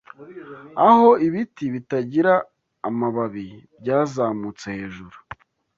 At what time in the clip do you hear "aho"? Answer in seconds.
0.87-1.09